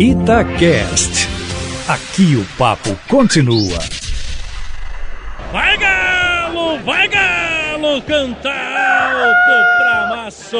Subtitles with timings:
[0.00, 1.26] Itacast.
[1.88, 3.80] Aqui o papo continua.
[5.50, 10.56] Vai galo, vai galo, canta alto pra massa.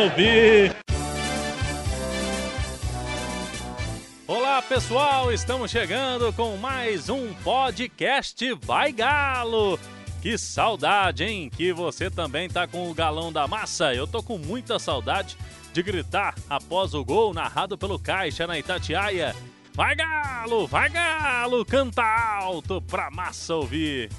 [4.27, 9.79] Olá pessoal, estamos chegando com mais um podcast Vai Galo.
[10.21, 11.49] Que saudade, hein?
[11.57, 13.95] Que você também tá com o galão da massa.
[13.95, 15.37] Eu tô com muita saudade
[15.79, 19.33] de gritar após o gol narrado pelo Caixa na Itatiaia.
[19.73, 24.11] Vai galo, vai galo, canta alto pra massa ouvir.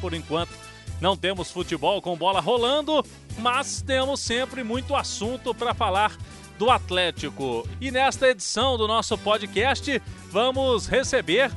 [0.00, 0.52] Por enquanto
[1.00, 3.04] não temos futebol com bola rolando,
[3.38, 6.16] mas temos sempre muito assunto para falar
[6.56, 7.68] do Atlético.
[7.80, 11.50] E nesta edição do nosso podcast, vamos receber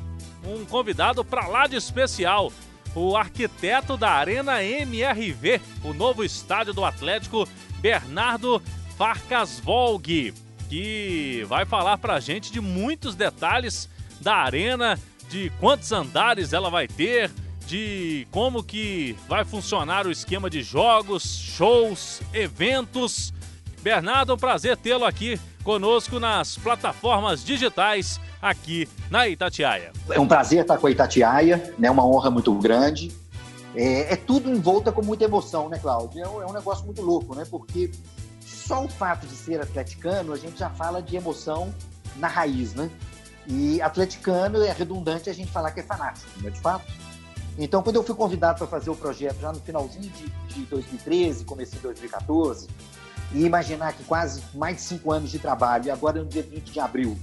[0.44, 2.52] um convidado para lá de especial,
[2.92, 7.48] o arquiteto da Arena MRV, o novo estádio do Atlético,
[7.80, 8.60] Bernardo
[8.96, 10.32] Farcas Volg,
[10.68, 13.88] que vai falar para a gente de muitos detalhes
[14.20, 14.98] da arena,
[15.28, 17.30] de quantos andares ela vai ter,
[17.66, 23.32] de como que vai funcionar o esquema de jogos, shows, eventos.
[23.82, 29.92] Bernardo, um prazer tê-lo aqui conosco nas plataformas digitais aqui na Itatiaia.
[30.10, 31.90] É um prazer estar com a Itatiaia, né?
[31.90, 33.12] Uma honra muito grande.
[33.74, 36.22] É, é tudo em volta com muita emoção, né, Cláudio?
[36.22, 37.44] É um, é um negócio muito louco, né?
[37.50, 37.90] Porque
[38.66, 41.72] só o fato de ser atleticano, a gente já fala de emoção
[42.16, 42.90] na raiz, né?
[43.46, 46.90] E atleticano é redundante a gente falar que é fanático, não é de fato?
[47.58, 51.44] Então, quando eu fui convidado para fazer o projeto já no finalzinho de, de 2013,
[51.44, 52.68] comecei em 2014,
[53.32, 56.72] e imaginar que quase mais de cinco anos de trabalho, e agora no dia 20
[56.72, 57.18] de abril,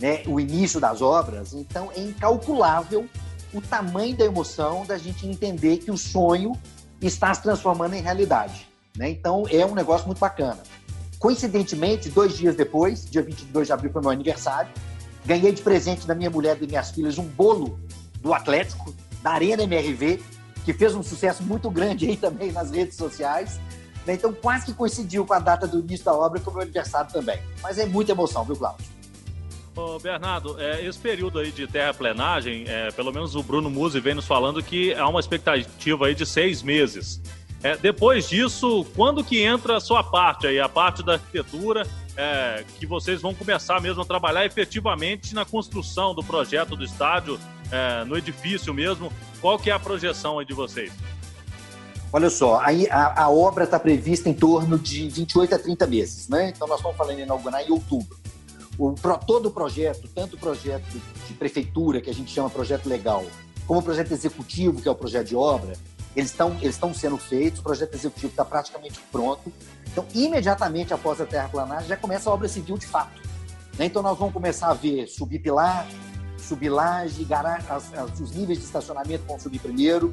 [0.00, 3.08] né, o início das obras, então é incalculável
[3.52, 6.52] o tamanho da emoção da gente entender que o sonho
[7.00, 8.68] está se transformando em realidade.
[8.96, 9.10] Né?
[9.10, 10.58] Então, é um negócio muito bacana.
[11.18, 14.70] Coincidentemente, dois dias depois, dia 22 de abril foi meu aniversário,
[15.24, 17.78] ganhei de presente da minha mulher e das minhas filhas um bolo
[18.20, 20.20] do Atlético, da Arena MRV,
[20.64, 23.58] que fez um sucesso muito grande aí também nas redes sociais.
[24.06, 24.14] Né?
[24.14, 27.10] Então, quase que coincidiu com a data do início da obra com o meu aniversário
[27.12, 27.40] também.
[27.62, 28.86] Mas é muita emoção, viu, Cláudio?
[29.74, 34.14] Ô Bernardo, é, esse período aí de terraplenagem, é, pelo menos o Bruno Musi vem
[34.14, 37.20] nos falando que há uma expectativa aí de seis meses.
[37.62, 41.86] É, depois disso, quando que entra a sua parte aí, a parte da arquitetura,
[42.16, 47.38] é, que vocês vão começar mesmo a trabalhar efetivamente na construção do projeto do estádio,
[47.70, 49.12] é, no edifício mesmo?
[49.40, 50.92] Qual que é a projeção aí de vocês?
[52.12, 56.48] Olha só, a, a obra está prevista em torno de 28 a 30 meses, né?
[56.48, 58.16] Então nós estamos falando em inaugurar em outubro.
[58.78, 58.94] O,
[59.26, 60.86] todo o projeto, tanto o projeto
[61.26, 63.26] de prefeitura, que a gente chama projeto legal,
[63.66, 65.74] como o projeto executivo, que é o projeto de obra,
[66.18, 69.52] eles estão eles sendo feitos, o projeto executivo está praticamente pronto.
[69.86, 73.22] Então, imediatamente após a terraplanagem, já começa a obra civil de fato.
[73.78, 73.86] Né?
[73.86, 75.86] Então, nós vamos começar a ver subir pilar,
[76.36, 80.12] subir laje, as, as, os níveis de estacionamento vão subir primeiro.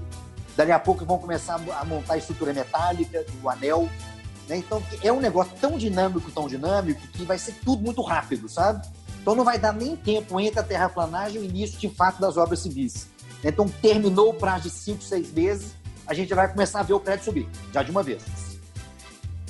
[0.56, 3.90] Dali a pouco vão começar a montar a estrutura metálica do anel.
[4.48, 4.58] Né?
[4.58, 8.88] Então, é um negócio tão dinâmico, tão dinâmico, que vai ser tudo muito rápido, sabe?
[9.20, 12.38] Então, não vai dar nem tempo entre a terraplanagem e o início de fato das
[12.38, 13.08] obras civis.
[13.44, 15.76] Então, terminou o prazo de 5, 6 meses,
[16.08, 18.24] a gente vai começar a ver o prédio subir, já de uma vez.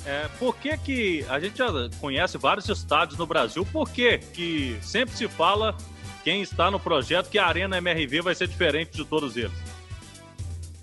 [0.04, 1.66] É, por que, que a gente já
[2.00, 5.76] conhece vários estádios no Brasil, por que, que sempre se fala
[6.22, 9.52] quem está no projeto que a Arena MRV vai ser diferente de todos eles?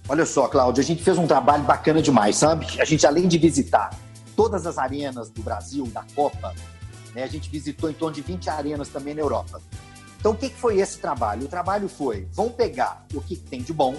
[0.09, 2.67] Olha só, Cláudio, a gente fez um trabalho bacana demais, sabe?
[2.79, 3.97] A gente, além de visitar
[4.35, 6.53] todas as arenas do Brasil, da Copa,
[7.15, 9.61] né, a gente visitou em torno de 20 arenas também na Europa.
[10.19, 11.45] Então, o que, que foi esse trabalho?
[11.45, 13.95] O trabalho foi, vão pegar o que tem de bom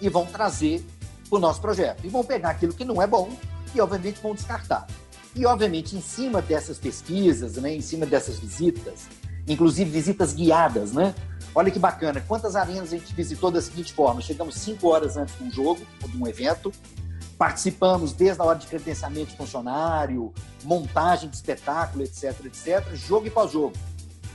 [0.00, 0.84] e vão trazer
[1.32, 2.04] para o nosso projeto.
[2.04, 3.30] E vão pegar aquilo que não é bom
[3.74, 4.86] e, obviamente, vão descartar.
[5.34, 9.06] E, obviamente, em cima dessas pesquisas, né, em cima dessas visitas,
[9.48, 11.14] inclusive visitas guiadas, né?
[11.54, 15.34] Olha que bacana, quantas arenas a gente visitou da seguinte forma: chegamos cinco horas antes
[15.36, 16.70] de um jogo ou de um evento,
[17.38, 20.32] participamos desde a hora de credenciamento de funcionário,
[20.64, 23.72] montagem de espetáculo, etc, etc, jogo e pós-jogo.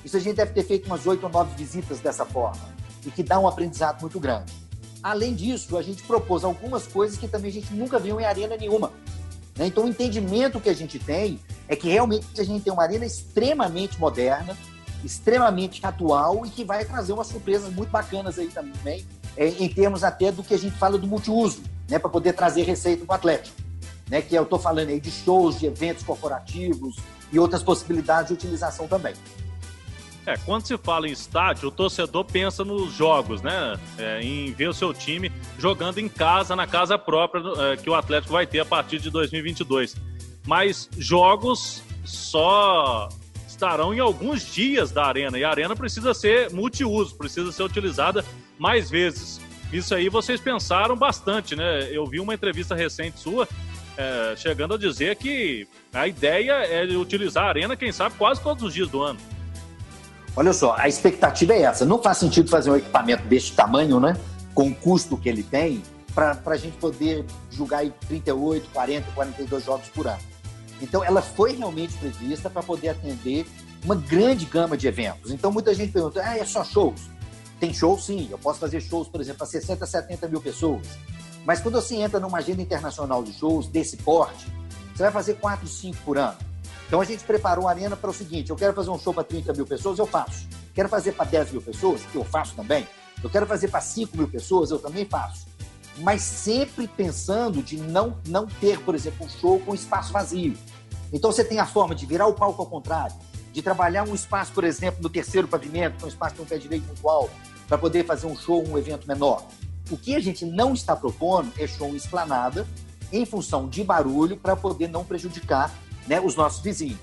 [0.03, 2.61] Isso a gente deve ter feito umas oito ou nove visitas dessa forma,
[3.05, 4.66] e que dá um aprendizado muito grande.
[5.07, 8.57] Além disso, a gente propôs algumas coisas que também a gente nunca viu em arena
[8.57, 8.91] nenhuma.
[9.55, 9.67] Né?
[9.67, 13.05] Então, o entendimento que a gente tem é que realmente a gente tem uma arena
[13.05, 14.57] extremamente moderna,
[15.05, 19.05] extremamente atual e que vai trazer umas surpresas muito bacanas aí também,
[19.37, 21.97] é, em termos até do que a gente fala do multiuso, né?
[21.97, 23.55] para poder trazer receita para o Atlético.
[24.09, 24.21] Né?
[24.21, 26.97] Que eu estou falando aí de shows, de eventos corporativos
[27.31, 29.13] e outras possibilidades de utilização também.
[30.27, 33.79] É, quando se fala em estádio, o torcedor pensa nos jogos, né?
[33.97, 37.95] É, em ver o seu time jogando em casa, na casa própria é, que o
[37.95, 39.95] Atlético vai ter a partir de 2022.
[40.45, 43.07] Mas jogos só
[43.47, 45.39] estarão em alguns dias da arena.
[45.39, 48.25] E a arena precisa ser multiuso, precisa ser utilizada
[48.59, 49.39] mais vezes.
[49.71, 51.87] Isso aí vocês pensaram bastante, né?
[51.89, 53.47] Eu vi uma entrevista recente sua
[53.95, 58.61] é, chegando a dizer que a ideia é utilizar a arena, quem sabe, quase todos
[58.61, 59.36] os dias do ano.
[60.37, 61.83] Olha só, a expectativa é essa.
[61.83, 64.15] Não faz sentido fazer um equipamento deste tamanho, né?
[64.53, 65.81] Com o custo que ele tem,
[66.13, 70.21] para a gente poder julgar aí 38, 40, 42 jogos por ano.
[70.79, 73.47] Então, ela foi realmente prevista para poder atender
[73.83, 75.31] uma grande gama de eventos.
[75.31, 77.09] Então, muita gente pergunta: ah, é só shows?
[77.59, 78.27] Tem shows, sim.
[78.29, 80.85] Eu posso fazer shows, por exemplo, para 60, 70 mil pessoas.
[81.47, 84.45] Mas quando você entra numa agenda internacional de shows desse porte,
[84.93, 86.37] você vai fazer 4, 5 por ano.
[86.87, 89.23] Então, a gente preparou a arena para o seguinte: eu quero fazer um show para
[89.23, 90.47] 30 mil pessoas, eu faço.
[90.73, 92.87] Quero fazer para 10 mil pessoas, eu faço também.
[93.23, 95.47] Eu quero fazer para 5 mil pessoas, eu também faço
[95.99, 100.55] mas sempre pensando de não, não ter, por exemplo, um show com espaço vazio.
[101.11, 103.15] Então você tem a forma de virar o palco ao contrário,
[103.51, 106.85] de trabalhar um espaço, por exemplo, no terceiro pavimento, um espaço com um pé direito
[106.85, 107.31] muito alto,
[107.67, 109.43] para poder fazer um show, um evento menor.
[109.89, 112.67] O que a gente não está propondo é show em esplanada,
[113.11, 115.73] em função de barulho, para poder não prejudicar
[116.07, 116.99] né, os nossos vizinhos.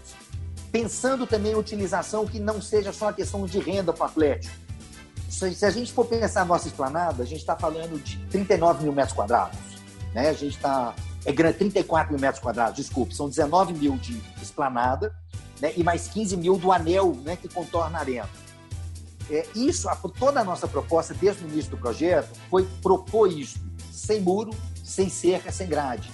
[0.72, 4.54] Pensando também em utilização que não seja só a questão de renda para o Atlético,
[5.28, 8.92] se a gente for pensar a nossa esplanada, a gente está falando de 39 mil
[8.92, 9.58] metros quadrados.
[10.14, 10.28] Né?
[10.28, 10.94] A gente está.
[11.24, 15.14] É grande, 34 mil metros quadrados, desculpe, são 19 mil de esplanada
[15.60, 15.72] né?
[15.76, 18.28] e mais 15 mil do anel né, que contorna a arena.
[19.30, 23.58] É, isso, toda a nossa proposta desde o início do projeto foi propor isso,
[23.90, 24.50] sem muro,
[24.84, 26.10] sem cerca, sem grade.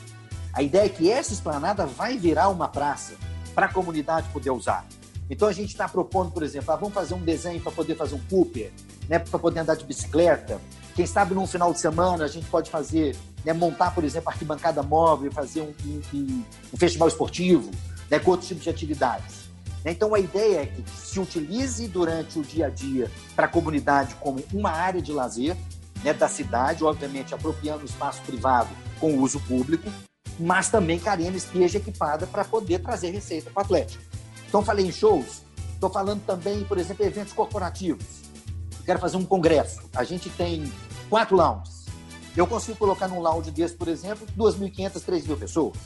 [0.52, 3.14] A ideia é que essa esplanada vai virar uma praça
[3.54, 4.86] para a comunidade poder usar.
[5.28, 8.16] Então a gente está propondo, por exemplo, ah, vamos fazer um desenho para poder fazer
[8.16, 8.72] um Cooper,
[9.08, 10.60] né, para poder andar de bicicleta.
[10.96, 14.82] Quem sabe num final de semana a gente pode fazer, né, montar, por exemplo, arquibancada
[14.82, 15.72] móvel, fazer um,
[16.12, 16.44] um,
[16.74, 17.70] um festival esportivo,
[18.10, 19.48] né, com outros tipos de atividades.
[19.84, 24.16] Então a ideia é que se utilize durante o dia a dia para a comunidade
[24.16, 25.56] como uma área de lazer
[26.02, 28.68] né, da cidade, obviamente apropriando o espaço privado
[28.98, 29.90] com uso público,
[30.40, 34.02] mas também que a arena esteja equipada para poder trazer receita para o Atlético.
[34.48, 35.42] Então falei em shows,
[35.74, 38.20] estou falando também, por exemplo, eventos corporativos
[38.90, 39.82] quero fazer um congresso.
[39.94, 40.70] A gente tem
[41.08, 41.86] quatro lounges.
[42.36, 45.76] Eu consigo colocar num lounge desse, por exemplo, 2.500, 3.000 pessoas.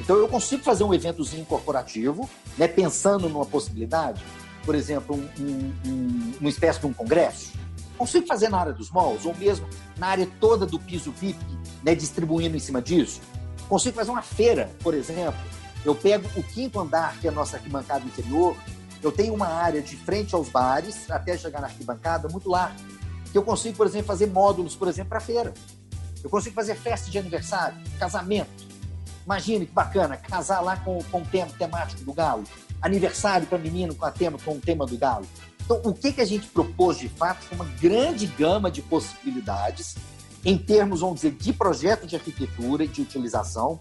[0.00, 4.22] Então, eu consigo fazer um eventozinho corporativo, né, pensando numa possibilidade,
[4.64, 7.52] por exemplo, um, um, um, uma espécie de um congresso.
[7.98, 9.66] Consigo fazer na área dos malls, ou mesmo
[9.98, 11.38] na área toda do piso VIP,
[11.82, 13.20] né, distribuindo em cima disso.
[13.68, 15.40] Consigo fazer uma feira, por exemplo.
[15.84, 18.56] Eu pego o quinto andar, que é a nossa arquibancada interior,
[19.02, 22.74] eu tenho uma área de frente aos bares, até chegar na arquibancada, muito larga,
[23.30, 25.54] que eu consigo, por exemplo, fazer módulos, por exemplo, para feira.
[26.22, 28.66] Eu consigo fazer festa de aniversário, casamento.
[29.24, 32.44] Imagine que bacana, casar lá com, com o tema temático do galo.
[32.80, 35.26] Aniversário para menino com, a tema, com o tema do galo.
[35.64, 39.96] Então, o que, que a gente propôs de fato foi uma grande gama de possibilidades
[40.44, 43.78] em termos, vamos dizer, de projeto de arquitetura e de utilização.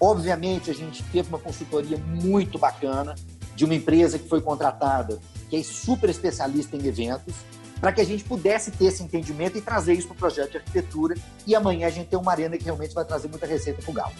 [0.00, 3.14] Obviamente, a gente teve uma consultoria muito bacana,
[3.54, 7.34] de uma empresa que foi contratada, que é super especialista em eventos,
[7.80, 10.56] para que a gente pudesse ter esse entendimento e trazer isso para o projeto de
[10.58, 11.14] arquitetura.
[11.46, 13.94] E amanhã a gente tem uma arena que realmente vai trazer muita receita para o
[13.94, 14.12] Galo.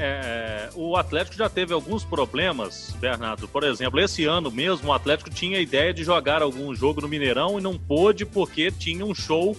[0.00, 3.48] É, o Atlético já teve alguns problemas, Bernardo.
[3.48, 7.08] Por exemplo, esse ano mesmo o Atlético tinha a ideia de jogar algum jogo no
[7.08, 9.56] Mineirão e não pôde porque tinha um show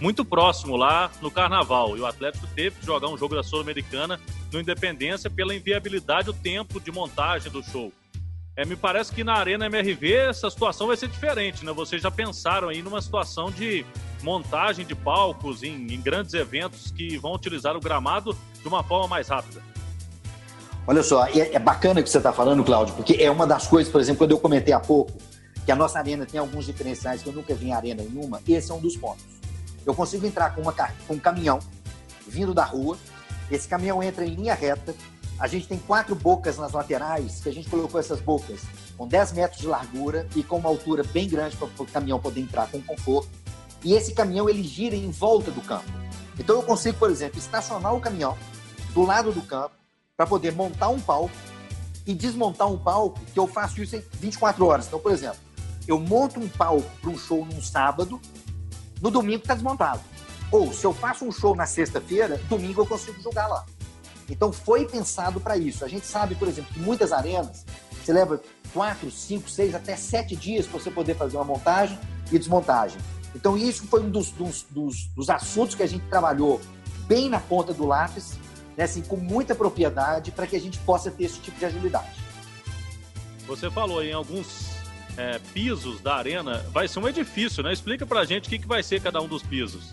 [0.00, 1.96] muito próximo lá no Carnaval.
[1.96, 4.20] E o Atlético teve que jogar um jogo da Sul-Americana
[4.52, 7.92] no Independência pela inviabilidade do tempo de montagem do show.
[8.56, 11.72] É, me parece que na Arena MRV essa situação vai ser diferente, né?
[11.72, 13.84] Vocês já pensaram aí numa situação de
[14.22, 19.08] montagem de palcos em, em grandes eventos que vão utilizar o gramado de uma forma
[19.08, 19.62] mais rápida.
[20.86, 23.66] Olha só, é, é bacana o que você está falando, Cláudio, porque é uma das
[23.66, 25.12] coisas, por exemplo, quando eu comentei há pouco,
[25.66, 28.70] que a nossa arena tem alguns diferenciais que eu nunca vi em arena nenhuma, esse
[28.70, 29.35] é um dos pontos.
[29.86, 31.60] Eu consigo entrar com, uma, com um caminhão
[32.26, 32.98] vindo da rua,
[33.50, 34.94] esse caminhão entra em linha reta.
[35.38, 38.62] A gente tem quatro bocas nas laterais, que a gente colocou essas bocas
[38.96, 42.40] com 10 metros de largura e com uma altura bem grande para o caminhão poder
[42.40, 43.28] entrar com conforto.
[43.84, 45.84] E esse caminhão ele gira em volta do campo.
[46.38, 48.36] Então eu consigo, por exemplo, estacionar o caminhão
[48.92, 49.74] do lado do campo
[50.16, 51.34] para poder montar um palco
[52.06, 54.86] e desmontar um palco, que eu faço isso em 24 horas.
[54.86, 55.38] Então, por exemplo,
[55.86, 58.20] eu monto um palco para um show num sábado,
[59.00, 60.00] no domingo está desmontado.
[60.50, 63.66] Ou se eu faço um show na sexta-feira, domingo eu consigo jogar lá.
[64.28, 65.84] Então foi pensado para isso.
[65.84, 67.64] A gente sabe, por exemplo, que muitas arenas
[68.04, 68.40] você leva
[68.72, 71.98] quatro, cinco, seis, até sete dias para você poder fazer uma montagem
[72.30, 72.98] e desmontagem.
[73.34, 76.60] Então isso foi um dos, dos, dos, dos assuntos que a gente trabalhou
[77.06, 78.38] bem na ponta do lápis,
[78.76, 82.16] né, assim, com muita propriedade, para que a gente possa ter esse tipo de agilidade.
[83.46, 84.75] você falou em alguns
[85.16, 86.64] é, pisos da arena.
[86.72, 87.72] Vai ser um edifício, né?
[87.72, 89.90] Explica pra gente o que, que vai ser cada um dos pisos.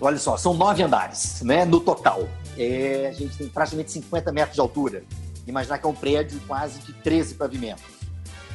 [0.00, 1.64] Olha só, são nove andares, né?
[1.64, 2.28] No total.
[2.58, 5.02] É, a gente tem praticamente 50 metros de altura.
[5.46, 7.84] Imaginar que é um prédio quase de 13 pavimentos.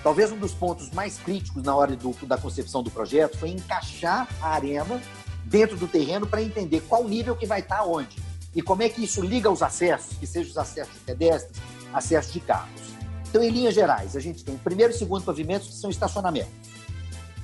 [0.03, 4.27] Talvez um dos pontos mais críticos na hora do, da concepção do projeto foi encaixar
[4.41, 5.01] a arena
[5.46, 8.17] dentro do terreno para entender qual nível que vai estar onde
[8.53, 11.62] e como é que isso liga os acessos, que sejam os acessos de pedestres,
[11.93, 12.90] acessos de carros.
[13.31, 16.51] Então, em linhas gerais, a gente tem o primeiro e segundo pavimentos, que são estacionamentos.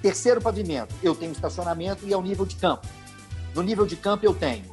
[0.02, 2.86] Terceiro pavimento, eu tenho estacionamento e é o nível de campo.
[3.56, 4.66] No nível de campo, eu tenho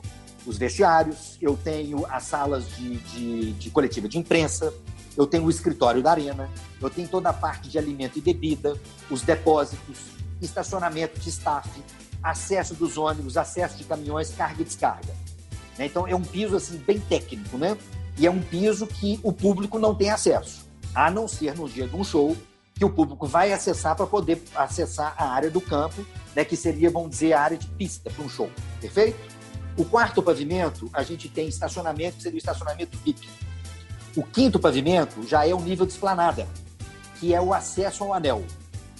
[0.44, 4.74] os vestiários, eu tenho as salas de, de, de coletiva de imprensa,
[5.16, 6.50] eu tenho o escritório da arena,
[6.82, 8.76] eu tenho toda a parte de alimento e bebida,
[9.08, 9.98] os depósitos,
[10.42, 11.70] estacionamento de staff,
[12.20, 15.14] acesso dos ônibus, acesso de caminhões, carga e descarga.
[15.78, 15.86] Né?
[15.86, 17.78] Então é um piso assim bem técnico, né?
[18.18, 20.63] E é um piso que o público não tem acesso,
[20.94, 22.36] a não ser no dia de um show
[22.74, 26.90] que o público vai acessar para poder acessar a área do campo, né, que seria,
[26.90, 29.18] vamos dizer, a área de pista para um show, perfeito?
[29.76, 33.28] O quarto pavimento, a gente tem estacionamento, que seria o estacionamento VIP.
[34.16, 36.48] O quinto pavimento já é o nível de esplanada,
[37.18, 38.44] que é o acesso ao anel.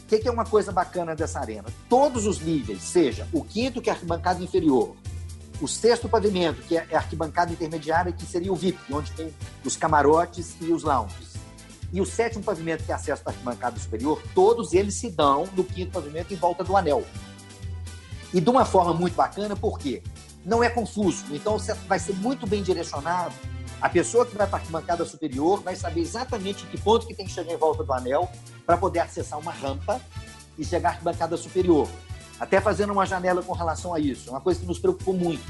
[0.02, 1.64] O que, é uma coisa bacana dessa arena?
[1.88, 4.94] Todos os níveis, seja o quinto, que é a arquibancada inferior,
[5.60, 9.32] o sexto pavimento, que é a arquibancada intermediária, que seria o VIP, onde tem
[9.64, 11.33] os camarotes e os lounges.
[11.94, 15.62] E o sétimo pavimento, que é acesso à arquibancada superior, todos eles se dão no
[15.62, 17.04] quinto pavimento em volta do anel.
[18.32, 20.02] E de uma forma muito bacana, por quê?
[20.44, 21.24] Não é confuso.
[21.30, 23.32] Então, você vai ser muito bem direcionado.
[23.80, 27.14] A pessoa que vai para a arquibancada superior vai saber exatamente em que ponto que
[27.14, 28.28] tem que chegar em volta do anel
[28.66, 30.00] para poder acessar uma rampa
[30.58, 31.88] e chegar à arquibancada superior.
[32.40, 35.44] Até fazendo uma janela com relação a isso, uma coisa que nos preocupou muito.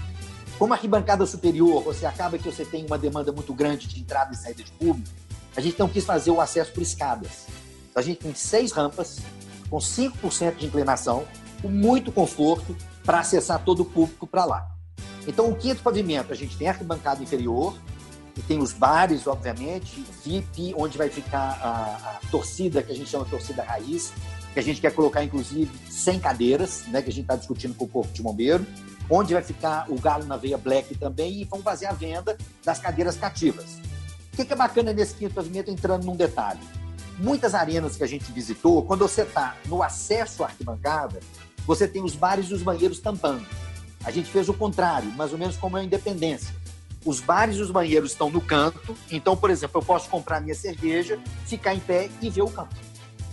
[0.58, 4.34] Como a arquibancada superior, você acaba que você tem uma demanda muito grande de entrada
[4.34, 5.23] e saída de público,
[5.56, 7.46] a gente não quis fazer o acesso por escadas.
[7.90, 9.18] Então, a gente tem seis rampas,
[9.70, 11.24] com 5% de inclinação,
[11.62, 14.68] com muito conforto para acessar todo o público para lá.
[15.26, 17.74] Então, o quinto pavimento, a gente tem arquibancada inferior,
[18.36, 23.08] e tem os bares, obviamente, VIP, onde vai ficar a, a torcida, que a gente
[23.08, 24.12] chama de torcida raiz,
[24.52, 27.84] que a gente quer colocar, inclusive, 100 cadeiras, né, que a gente está discutindo com
[27.84, 28.66] o Corpo de Bombeiro,
[29.08, 32.78] onde vai ficar o Galo na Veia Black também, e vão fazer a venda das
[32.78, 33.78] cadeiras cativas.
[34.34, 36.60] O que é bacana nesse quinto pavimento, entrando num detalhe?
[37.18, 41.20] Muitas arenas que a gente visitou, quando você está no acesso à arquibancada,
[41.64, 43.46] você tem os bares e os banheiros tampando.
[44.04, 46.54] A gente fez o contrário, mais ou menos como é a Independência.
[47.04, 50.54] Os bares e os banheiros estão no canto, então, por exemplo, eu posso comprar minha
[50.54, 52.74] cerveja, ficar em pé e ver o campo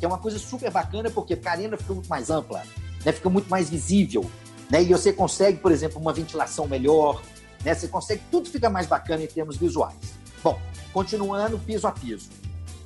[0.01, 2.63] que é uma coisa super bacana, porque a arena fica muito mais ampla,
[3.05, 3.11] né?
[3.11, 4.25] fica muito mais visível,
[4.67, 4.81] né?
[4.81, 7.21] e você consegue, por exemplo, uma ventilação melhor,
[7.63, 7.75] né?
[7.75, 9.95] você consegue, tudo fica mais bacana em termos visuais.
[10.43, 10.59] Bom,
[10.93, 12.29] continuando piso a piso.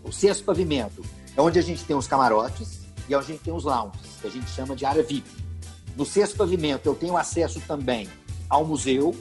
[0.04, 1.04] O sexto pavimento
[1.36, 4.02] é onde a gente tem os camarotes e é onde a gente tem os lounges,
[4.22, 5.30] que a gente chama de área VIP.
[5.96, 8.10] No sexto pavimento eu tenho acesso também
[8.50, 9.16] ao museu,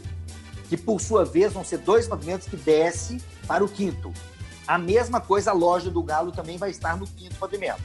[0.69, 4.12] que por sua vez vão ser dois pavimentos que desce para o quinto,
[4.67, 7.83] a mesma coisa, a loja do Galo também vai estar no quinto pavimento,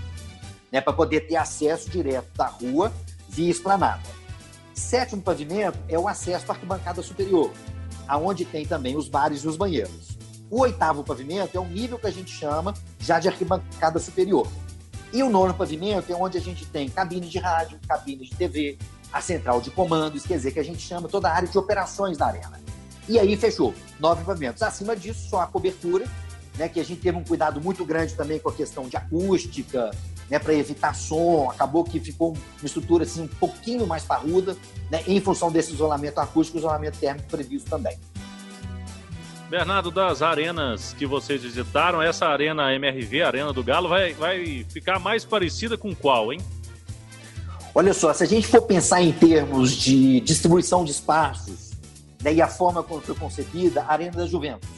[0.72, 2.92] né, para poder ter acesso direto da rua
[3.28, 4.02] via esplanada.
[4.74, 7.52] Sétimo pavimento é o acesso à arquibancada superior,
[8.08, 10.09] aonde tem também os bares e os banheiros.
[10.50, 14.48] O oitavo pavimento é o nível que a gente chama já de arquibancada superior.
[15.14, 18.78] E o nono pavimento é onde a gente tem cabine de rádio, cabine de TV,
[19.12, 22.18] a central de comandos, quer dizer, que a gente chama toda a área de operações
[22.18, 22.60] da arena.
[23.08, 24.62] E aí fechou, nove pavimentos.
[24.62, 26.06] Acima disso, só a cobertura
[26.58, 29.90] né, que a gente teve um cuidado muito grande também com a questão de acústica,
[30.30, 31.50] né, para evitar som.
[31.50, 34.56] Acabou que ficou uma estrutura assim, um pouquinho mais parruda,
[34.92, 37.98] né, em função desse isolamento acústico e isolamento térmico previsto também.
[39.50, 45.00] Bernardo, das arenas que vocês visitaram, essa arena MRV, Arena do Galo, vai, vai ficar
[45.00, 46.40] mais parecida com qual, hein?
[47.74, 51.72] Olha só, se a gente for pensar em termos de distribuição de espaços
[52.22, 54.70] né, e a forma como foi concebida, a Arena da Juventus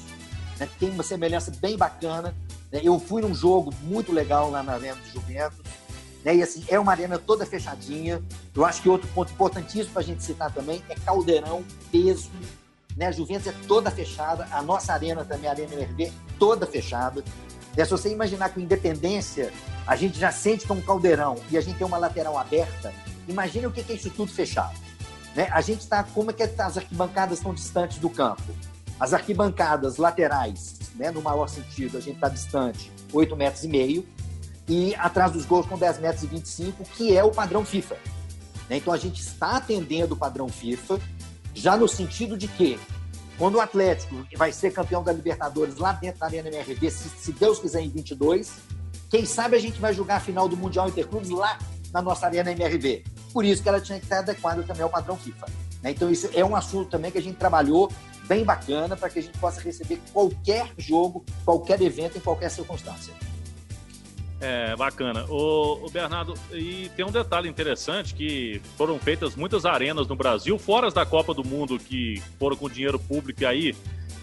[0.58, 2.34] né, tem uma semelhança bem bacana.
[2.72, 2.80] Né?
[2.82, 5.60] Eu fui num jogo muito legal lá na Arena do Juventus.
[6.24, 6.38] Né?
[6.38, 8.22] E assim, é uma arena toda fechadinha.
[8.56, 12.30] Eu acho que outro ponto importantíssimo para a gente citar também é caldeirão, peso.
[12.96, 13.08] Né?
[13.08, 17.24] A Juventus é toda fechada, a nossa arena também, a Arena MRV, toda fechada.
[17.76, 19.52] É, se você imaginar que Independência
[19.88, 22.94] a gente já sente que é um caldeirão e a gente tem uma lateral aberta,
[23.28, 24.78] imagine o que é isso tudo fechado.
[25.36, 25.48] Né?
[25.52, 28.44] A gente está, como é que as arquibancadas estão distantes do campo?
[29.00, 34.08] As arquibancadas laterais, né, no maior sentido, a gente está distante 8 metros e meio,
[34.68, 37.96] e atrás dos gols com 10 metros e 25, que é o padrão FIFA.
[38.70, 38.78] Né?
[38.78, 41.00] Então a gente está atendendo o padrão FIFA,
[41.54, 42.80] já no sentido de que,
[43.38, 47.32] quando o Atlético vai ser campeão da Libertadores lá dentro da Arena MRV, se, se
[47.32, 48.52] Deus quiser, em 22,
[49.10, 51.60] Quem sabe a gente vai jogar a final do Mundial Interclubes lá
[51.92, 53.04] na nossa arena MRV.
[53.34, 55.48] Por isso que ela tinha que estar adequada também ao padrão FIFA.
[55.84, 55.92] Né?
[55.92, 57.92] Então, isso é um assunto também que a gente trabalhou
[58.28, 63.14] bem bacana para que a gente possa receber qualquer jogo, qualquer evento, em qualquer circunstância.
[64.42, 65.24] É, bacana.
[65.30, 70.58] O, o, Bernardo, e tem um detalhe interessante que foram feitas muitas arenas no Brasil,
[70.58, 73.76] fora da Copa do Mundo, que foram com dinheiro público e aí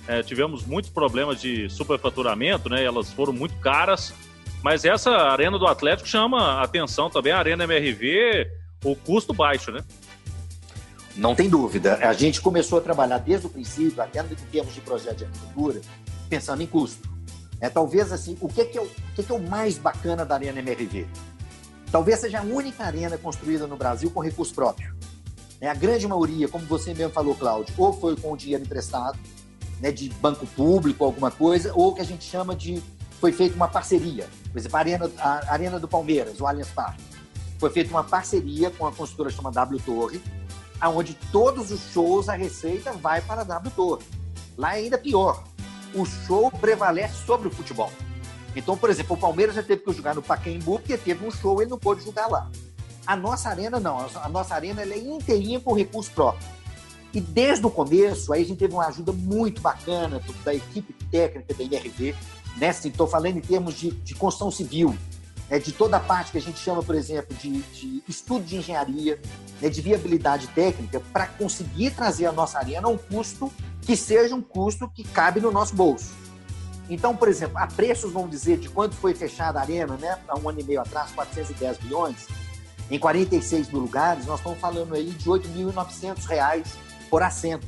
[0.08, 2.82] é, tivemos muitos problemas de superfaturamento, né?
[2.82, 4.12] Elas foram muito caras,
[4.60, 8.50] mas essa arena do Atlético chama atenção também, a Arena MRV,
[8.84, 9.84] o custo baixo, né?
[11.14, 11.96] Não tem dúvida.
[11.96, 15.80] A gente começou a trabalhar desde o princípio, até em termos de projeto de arquitetura,
[16.28, 17.08] pensando em custo.
[17.60, 20.24] É, talvez assim, o que, que, é o, o que, que é o mais bacana
[20.24, 21.06] da Arena MRV?
[21.90, 24.94] Talvez seja a única arena construída no Brasil com recurso próprio.
[25.60, 29.18] É, a grande maioria, como você mesmo falou, Cláudio, ou foi com dinheiro emprestado,
[29.80, 32.82] né, de banco público, alguma coisa, ou que a gente chama de.
[33.20, 34.28] Foi feita uma parceria.
[34.52, 37.02] Por exemplo, a Arena, a Arena do Palmeiras, o Allianz Parque.
[37.58, 40.22] Foi feita uma parceria com a construtora chamada W Torre,
[40.80, 44.04] aonde todos os shows, a receita vai para a W Torre.
[44.56, 45.42] Lá é ainda pior
[45.94, 47.90] o show prevalece sobre o futebol.
[48.54, 51.60] Então, por exemplo, o Palmeiras já teve que jogar no Pacaembu porque teve um show
[51.60, 52.50] e ele não pôde jogar lá.
[53.06, 56.46] A nossa arena não, a nossa arena é inteirinha com recurso próprio.
[57.12, 61.54] E desde o começo, aí a gente teve uma ajuda muito bacana da equipe técnica
[61.54, 62.14] da IRV,
[62.56, 62.68] né?
[62.68, 64.94] Estou falando em termos de, de construção civil,
[65.50, 65.58] né?
[65.58, 69.20] de toda a parte que a gente chama, por exemplo, de, de estudo de engenharia,
[69.60, 69.68] né?
[69.68, 73.52] de viabilidade técnica, para conseguir trazer a nossa arena a um custo
[73.82, 76.12] que seja um custo que cabe no nosso bolso.
[76.90, 80.38] Então, por exemplo, a preços, vamos dizer, de quanto foi fechada a arena, né, há
[80.38, 82.26] um ano e meio atrás, 410 bilhões,
[82.90, 86.74] em 46 mil lugares, nós estamos falando aí de 8.900 reais
[87.10, 87.66] por assento.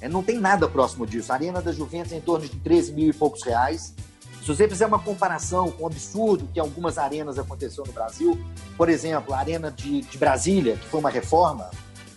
[0.00, 1.30] É, não tem nada próximo disso.
[1.30, 3.94] A Arena da Juventus é em torno de 13 mil e poucos reais.
[4.50, 8.36] Se você fizer uma comparação com o absurdo que algumas arenas aconteceu no Brasil,
[8.76, 11.70] por exemplo, a Arena de, de Brasília, que foi uma reforma,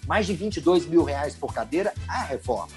[0.07, 2.73] mais de 22 mil reais por cadeira, a reforma.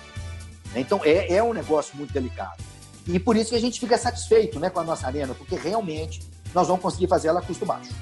[0.74, 2.62] Então é, é um negócio muito delicado.
[3.07, 6.20] E por isso que a gente fica satisfeito né, com a nossa arena, porque realmente
[6.54, 7.94] nós vamos conseguir fazer ela a custo baixo.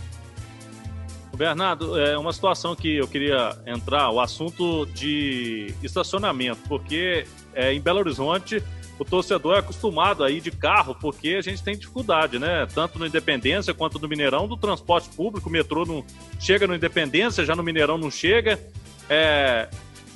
[1.36, 7.80] Bernardo, é uma situação que eu queria entrar, o assunto de estacionamento, porque é, em
[7.80, 8.62] Belo Horizonte
[8.98, 12.66] o torcedor é acostumado a ir de carro, porque a gente tem dificuldade, né?
[12.72, 16.04] Tanto no Independência quanto no Mineirão, do transporte público, o metrô não
[16.38, 18.60] chega no Independência, já no Mineirão não chega.
[19.08, 19.68] É,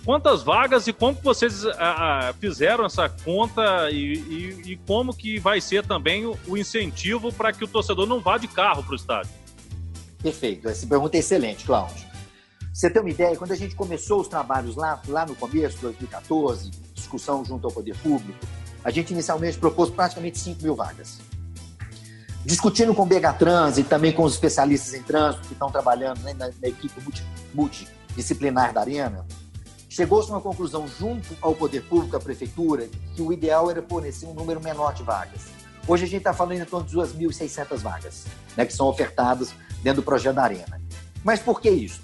[0.05, 4.77] quantas vagas e como vocês a, ah, a, ah, fizeram essa conta e, e, e,
[4.87, 8.49] como que vai ser também o, o incentivo para que o torcedor não vá de
[8.49, 9.31] carro para o estádio?
[10.23, 12.07] Perfeito, essa pergunta é excelente, Cláudio.
[12.73, 16.71] Você tem uma ideia, quando a gente começou os trabalhos lá, lá no começo, 2014,
[16.95, 18.39] discussão junto ao poder público,
[18.89, 21.19] a gente inicialmente propôs praticamente 5 mil vagas.
[22.43, 26.33] Discutindo com o BH e também com os especialistas em trânsito que estão trabalhando né,
[26.33, 27.23] na, na, equipe multi,
[27.53, 29.27] multidisciplinar da Arena,
[29.91, 34.27] Chegou-se a uma conclusão junto ao poder público, à prefeitura, que o ideal era fornecer
[34.27, 35.47] um número menor de vagas.
[35.89, 40.03] Hoje a gente está falando em torno de 2.600 vagas, né, que são ofertadas dentro
[40.03, 40.81] do projeto da Arena.
[41.25, 42.01] Mas por que isso?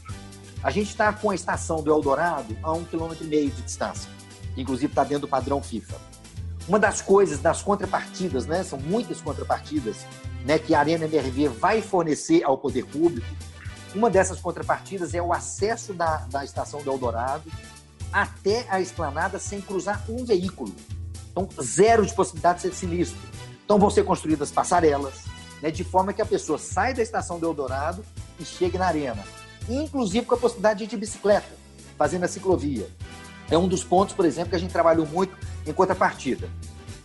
[0.62, 4.10] A gente está com a estação do Eldorado a um quilômetro e meio de distância,
[4.56, 6.13] inclusive está dentro do padrão FIFA.
[6.66, 10.06] Uma das coisas, das contrapartidas, né, são muitas contrapartidas,
[10.46, 13.26] né, que a Arena MRV vai fornecer ao poder público.
[13.94, 17.50] Uma dessas contrapartidas é o acesso da, da estação do Eldorado
[18.12, 20.74] até a esplanada sem cruzar um veículo.
[21.30, 23.18] Então, zero de possibilidade de ser sinistro.
[23.64, 25.24] Então, vão ser construídas passarelas,
[25.60, 28.04] né, de forma que a pessoa sai da estação do Eldorado
[28.38, 29.22] e chegue na arena.
[29.68, 31.48] Inclusive com a possibilidade de ir de bicicleta,
[31.98, 32.88] fazendo a ciclovia.
[33.50, 36.48] É um dos pontos, por exemplo, que a gente trabalhou muito em contrapartida.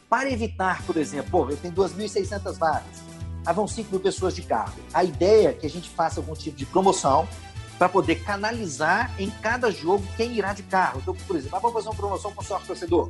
[0.10, 3.04] Para evitar, por exemplo, pô, eu tenho 2.600 vagas,
[3.45, 4.74] ah, vão 5 mil pessoas de carro.
[4.93, 7.28] A ideia é que a gente faça algum tipo de promoção
[7.78, 11.00] para poder canalizar em cada jogo quem irá de carro.
[11.02, 13.10] Então, por exemplo, ah, vamos fazer uma promoção com o sócio torcedor.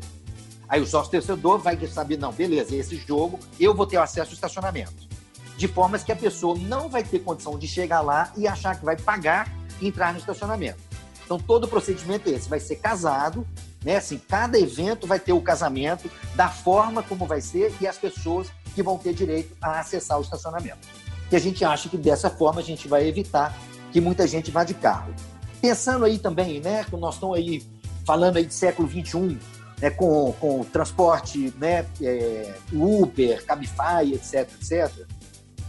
[0.68, 4.36] Aí o sócio torcedor vai saber, não, beleza, esse jogo eu vou ter acesso ao
[4.36, 5.10] estacionamento.
[5.58, 8.86] De formas que a pessoa não vai ter condição de chegar lá e achar que
[8.86, 10.80] vai pagar e entrar no estacionamento.
[11.26, 13.46] Então, todo o procedimento é esse, vai ser casado,
[13.84, 13.98] né?
[13.98, 18.52] Assim, cada evento vai ter o casamento da forma como vai ser e as pessoas
[18.76, 20.88] que vão ter direito a acessar o estacionamento.
[21.32, 23.56] E a gente acha que dessa forma a gente vai evitar
[23.92, 25.14] que muita gente vá de carro.
[25.62, 27.64] Pensando aí também, né, que nós estamos aí
[28.06, 29.38] falando aí de século 21,
[29.82, 35.06] né, com, com transporte, né, é, Uber, Cabify, etc, etc,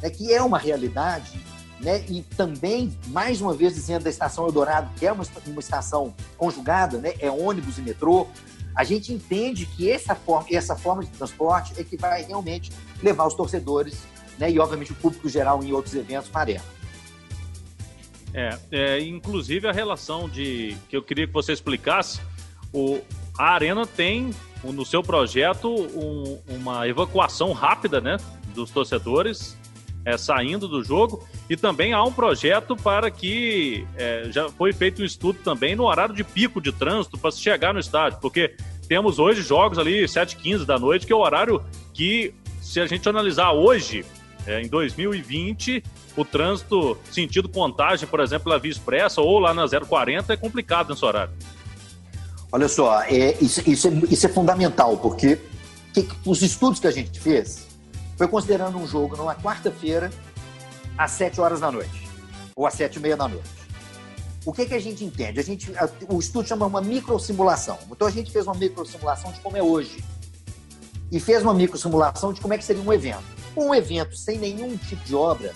[0.03, 1.41] né, que é uma realidade,
[1.81, 6.15] né, e também, mais uma vez dizendo da Estação Eldorado, que é uma, uma estação
[6.37, 8.27] conjugada, né, é ônibus e metrô,
[8.75, 12.71] a gente entende que essa forma, essa forma de transporte é que vai realmente
[13.03, 13.99] levar os torcedores
[14.41, 14.51] né?
[14.51, 16.65] E, obviamente, o público geral em outros eventos para a Arena.
[18.33, 22.21] É, é, inclusive a relação de que eu queria que você explicasse,
[22.73, 23.01] o,
[23.37, 24.31] a Arena tem
[24.65, 28.17] no seu projeto um, uma evacuação rápida, né,
[28.55, 29.57] dos torcedores
[30.05, 35.03] é, saindo do jogo e também há um projeto para que é, já foi feito
[35.03, 38.55] um estudo também no horário de pico de trânsito para se chegar no estádio, porque
[38.89, 43.09] temos hoje jogos ali 7h15 da noite, que é o horário que, se a gente
[43.09, 44.05] analisar hoje,
[44.47, 45.83] é, em 2020,
[46.17, 50.91] o trânsito sentido contagem, por exemplo, na Via Expressa ou lá na 040 é complicado
[50.91, 51.33] nesse horário.
[52.51, 55.39] Olha só, é, isso, isso, é, isso é fundamental, porque
[55.95, 57.70] que, os estudos que a gente fez
[58.21, 60.11] foi considerando um jogo numa quarta-feira
[60.99, 62.07] às 7 horas da noite,
[62.55, 63.49] ou às 7 e meia da noite.
[64.45, 65.41] O que, que a gente entende?
[65.41, 65.73] A gente,
[66.07, 67.79] o estudo chama uma microsimulação.
[67.91, 70.05] Então a gente fez uma microsimulação de como é hoje.
[71.11, 73.25] E fez uma microsimulação de como é que seria um evento.
[73.57, 75.55] Um evento sem nenhum tipo de obra,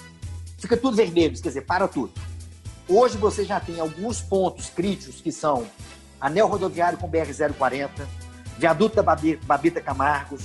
[0.56, 2.14] fica tudo vermelho, quer dizer, para tudo.
[2.88, 5.66] Hoje você já tem alguns pontos críticos que são
[6.18, 7.90] anel rodoviário com BR-040,
[8.56, 10.44] viaduto da Babita Camargos,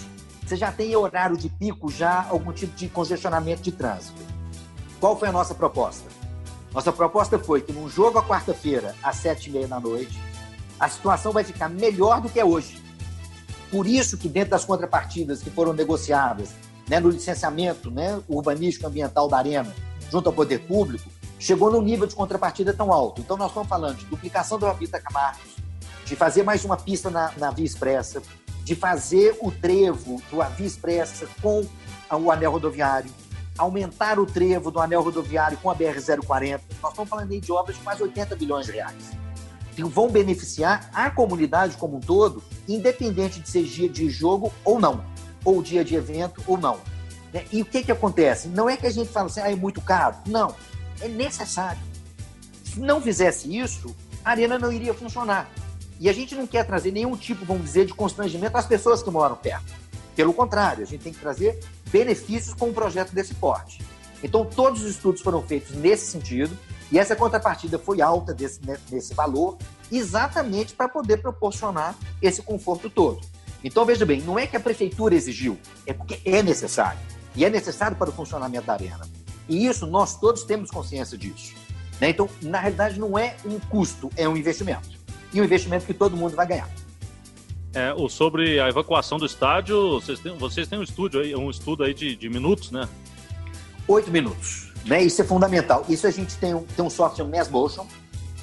[0.50, 4.20] você já tem horário de pico, já algum tipo de congestionamento de trânsito.
[5.00, 6.10] Qual foi a nossa proposta?
[6.74, 10.20] Nossa proposta foi que num jogo à quarta-feira, às sete e meia da noite,
[10.80, 12.82] a situação vai ficar melhor do que é hoje.
[13.70, 16.50] Por isso que dentro das contrapartidas que foram negociadas
[16.88, 19.72] né, no licenciamento né, urbanístico ambiental da Arena,
[20.12, 21.08] junto ao poder público,
[21.38, 23.22] chegou num nível de contrapartida tão alto.
[23.22, 25.58] Então, nós estamos falando de duplicação do Habita Camargos,
[26.06, 28.20] de fazer mais uma pista na, na Via Expressa,
[28.70, 31.66] de fazer o trevo do Via Expressa com
[32.12, 33.10] o anel rodoviário,
[33.58, 36.62] aumentar o trevo do anel rodoviário com a BR-040.
[36.80, 39.10] Nós estamos falando aí de obras de quase 80 bilhões de reais.
[39.76, 44.80] Que vão beneficiar a comunidade como um todo, independente de ser dia de jogo ou
[44.80, 45.04] não,
[45.44, 46.78] ou dia de evento ou não.
[47.34, 47.46] Né?
[47.52, 48.50] E o que, que acontece?
[48.50, 50.16] Não é que a gente fala assim, ah, é muito caro.
[50.28, 50.54] Não,
[51.02, 51.82] é necessário.
[52.64, 55.50] Se não fizesse isso, a arena não iria funcionar.
[56.00, 59.12] E a gente não quer trazer nenhum tipo, vamos dizer, de constrangimento às pessoas que
[59.12, 59.74] moram perto.
[60.16, 61.60] Pelo contrário, a gente tem que trazer
[61.92, 63.82] benefícios com um projeto desse porte.
[64.24, 66.58] Então, todos os estudos foram feitos nesse sentido,
[66.90, 69.58] e essa contrapartida foi alta desse, nesse valor,
[69.92, 73.20] exatamente para poder proporcionar esse conforto todo.
[73.62, 77.00] Então, veja bem, não é que a prefeitura exigiu, é porque é necessário.
[77.36, 79.08] E é necessário para o funcionamento da arena.
[79.48, 81.54] E isso nós todos temos consciência disso.
[82.00, 82.10] Né?
[82.10, 84.99] Então, na realidade, não é um custo, é um investimento
[85.34, 86.70] e um investimento que todo mundo vai ganhar.
[87.74, 91.50] É, o, sobre a evacuação do estádio, vocês têm, vocês têm um estudo aí, um
[91.50, 92.88] estudo aí de, de minutos, né?
[93.88, 94.72] Oito minutos.
[94.86, 95.04] Né?
[95.04, 95.86] Isso é fundamental.
[95.88, 97.86] Isso a gente tem um, tem um software Mass Motion,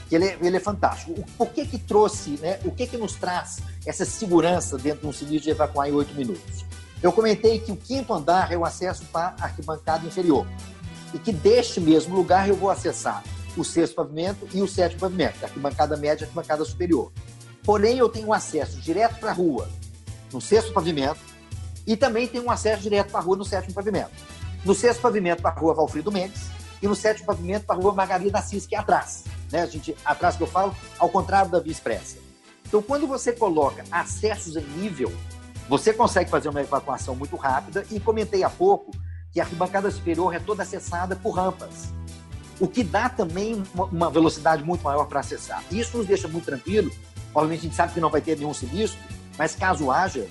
[0.09, 1.12] que ele é, ele é fantástico.
[1.12, 2.61] O, por que que trouxe, né?
[2.64, 6.14] O que que nos traz essa segurança dentro de um sinistro de evacuar em oito
[6.14, 6.64] minutos?
[7.03, 10.46] Eu comentei que o quinto andar é o acesso para a arquibancada inferior.
[11.12, 13.25] E que deste mesmo lugar eu vou acessar
[13.56, 17.10] o sexto pavimento e o sétimo pavimento, a arquibancada média e arquibancada superior.
[17.64, 19.68] Porém, eu tenho acesso direto para a rua
[20.32, 21.20] no sexto pavimento
[21.86, 24.12] e também tenho acesso direto para a rua no sétimo pavimento.
[24.64, 26.48] No sexto pavimento para a rua Valfrido Mendes
[26.82, 29.24] e no sétimo pavimento para a rua Margarida Assis, que é atrás.
[29.50, 29.62] Né?
[29.62, 32.18] A gente, atrás que eu falo, ao contrário da Via Expressa.
[32.66, 35.12] Então, quando você coloca acessos em nível,
[35.68, 38.90] você consegue fazer uma evacuação muito rápida e comentei há pouco
[39.32, 41.92] que a arquibancada superior é toda acessada por rampas
[42.58, 45.62] o que dá também uma velocidade muito maior para acessar.
[45.70, 46.90] Isso nos deixa muito tranquilo.
[47.34, 48.98] Obviamente, a gente sabe que não vai ter nenhum sinistro,
[49.36, 50.26] mas caso haja,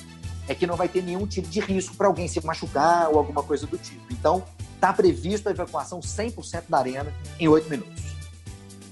[0.48, 3.44] é que não vai ter nenhum tipo de risco para alguém se machucar ou alguma
[3.44, 4.02] coisa do tipo.
[4.12, 8.04] Então, está previsto a evacuação 100% da arena em oito minutos.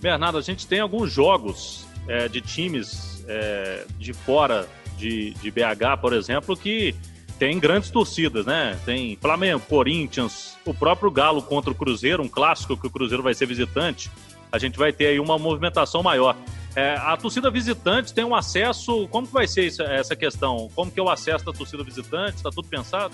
[0.01, 4.67] Bernardo, a gente tem alguns jogos é, de times é, de fora
[4.97, 6.95] de, de BH, por exemplo, que
[7.43, 8.79] tem grandes torcidas, né?
[8.85, 13.33] Tem Flamengo, Corinthians, o próprio Galo contra o Cruzeiro, um clássico que o Cruzeiro vai
[13.33, 14.09] ser visitante.
[14.49, 16.37] A gente vai ter aí uma movimentação maior.
[16.73, 19.09] É, a torcida visitante tem um acesso.
[19.09, 20.69] Como que vai ser essa questão?
[20.73, 22.37] Como que é o acesso da torcida visitante?
[22.37, 23.13] Está tudo pensado?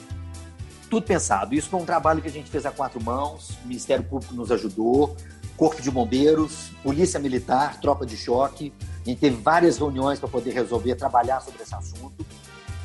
[0.92, 1.56] Tudo pensado.
[1.56, 3.58] Isso foi um trabalho que a gente fez a quatro mãos.
[3.66, 5.18] O Ministério Público nos ajudou,
[5.58, 8.72] Corpo de Bombeiros, Polícia Militar, Tropa de Choque.
[9.04, 12.24] A gente teve várias reuniões para poder resolver, trabalhar sobre esse assunto.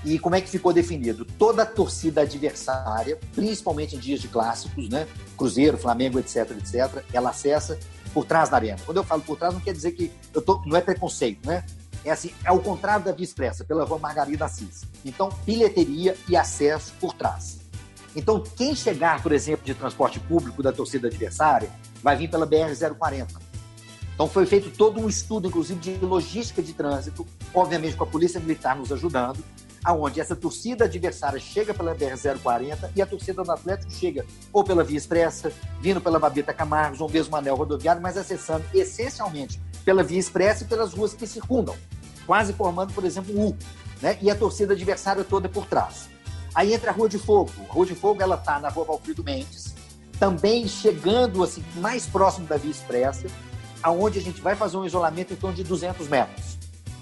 [0.05, 1.25] E como é que ficou definido?
[1.25, 5.09] Toda a torcida adversária, principalmente em dias de clássicos, né?
[5.37, 7.79] Cruzeiro, Flamengo, etc, etc, ela acessa
[8.13, 8.79] por trás da arena.
[8.85, 11.65] Quando eu falo por trás, não quer dizer que eu tô, não é preconceito, né?
[12.05, 14.85] É assim, é o contrário da Via Expressa, pela rua Margarida Assis.
[15.05, 17.61] Então, bilheteria e acesso por trás.
[18.15, 21.71] Então, quem chegar, por exemplo, de transporte público da torcida adversária,
[22.03, 23.27] vai vir pela BR-040.
[24.15, 28.39] Então, foi feito todo um estudo, inclusive, de logística de trânsito, obviamente com a Polícia
[28.39, 29.43] Militar nos ajudando,
[29.85, 34.83] aonde essa torcida adversária chega pela BR-040 e a torcida do Atlético chega ou pela
[34.83, 40.19] Via Expressa, vindo pela Babeta Camargos, ou mesmo anel rodoviário, mas acessando essencialmente pela Via
[40.19, 41.77] Expressa e pelas ruas que circundam,
[42.27, 43.57] quase formando, por exemplo, um U,
[44.01, 44.17] né?
[44.23, 46.09] e a torcida adversária toda por trás.
[46.55, 47.51] Aí entra a Rua de Fogo.
[47.69, 49.75] A Rua de Fogo ela está na Rua Valfrido Mendes,
[50.19, 53.27] também chegando assim mais próximo da Via Expressa,
[53.83, 56.54] aonde a gente vai fazer um isolamento em torno de 200 metros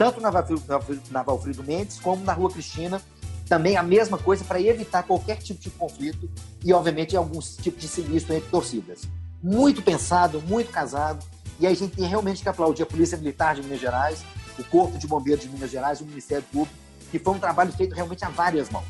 [0.02, 3.00] tanto na, Valfrido Mendes como na Rua Cristina.
[3.48, 6.28] Também a mesma coisa para evitar qualquer tipo de conflito
[6.64, 9.02] e, obviamente, alguns tipos de sinistro entre torcidas.
[9.40, 11.24] Muito pensado, muito casado.
[11.60, 14.24] E aí a gente tem realmente que aplaudir a Polícia Militar de Minas Gerais,
[14.58, 16.74] o Corpo de Bombeiros de Minas Gerais, o Ministério Público,
[17.10, 18.84] que foi um trabalho feito realmente a várias mãos.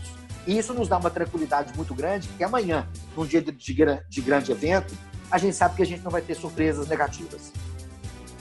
[0.47, 4.51] E isso nos dá uma tranquilidade muito grande, porque amanhã, num dia de, de grande
[4.51, 4.95] evento,
[5.31, 7.53] a gente sabe que a gente não vai ter surpresas negativas.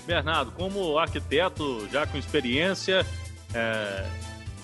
[0.05, 3.05] Bernardo, como arquiteto já com experiência,
[3.53, 4.05] é,